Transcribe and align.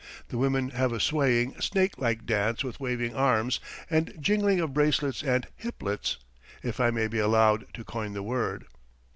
The 0.29 0.37
women 0.39 0.71
have 0.71 0.91
a 0.93 0.99
swaying, 0.99 1.61
snake 1.61 1.99
like 1.99 2.25
dance 2.25 2.63
with 2.63 2.79
waving 2.79 3.13
arms 3.13 3.59
and 3.87 4.17
jingling 4.19 4.59
of 4.59 4.73
bracelets 4.73 5.21
and 5.21 5.45
"hiplets," 5.61 6.17
if 6.63 6.79
I 6.79 6.89
may 6.89 7.07
be 7.07 7.19
allowed 7.19 7.71
to 7.75 7.83
coin 7.83 8.13
the 8.13 8.23
word. 8.23 8.65